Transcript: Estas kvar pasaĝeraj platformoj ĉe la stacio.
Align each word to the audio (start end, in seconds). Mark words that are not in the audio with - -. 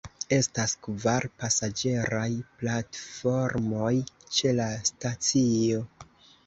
Estas 0.35 0.71
kvar 0.87 1.27
pasaĝeraj 1.43 2.25
platformoj 2.63 3.95
ĉe 4.39 4.57
la 4.63 4.69
stacio. 4.93 5.89